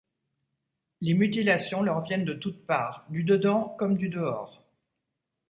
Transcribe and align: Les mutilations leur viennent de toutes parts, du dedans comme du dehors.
Les 1.01 1.13
mutilations 1.13 1.83
leur 1.83 2.01
viennent 2.01 2.25
de 2.25 2.33
toutes 2.33 2.65
parts, 2.65 3.05
du 3.09 3.23
dedans 3.23 3.75
comme 3.77 3.97
du 3.97 4.09
dehors. 4.09 4.65